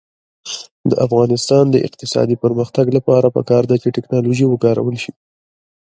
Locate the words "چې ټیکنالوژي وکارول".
3.81-4.95